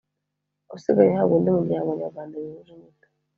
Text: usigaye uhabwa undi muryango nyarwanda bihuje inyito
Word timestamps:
usigaye 0.75 1.09
uhabwa 1.11 1.33
undi 1.37 1.49
muryango 1.57 1.89
nyarwanda 1.99 2.33
bihuje 2.43 2.71
inyito 2.73 3.07